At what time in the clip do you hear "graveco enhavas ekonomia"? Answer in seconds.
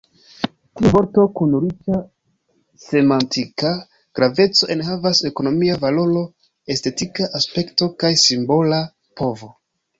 4.21-5.77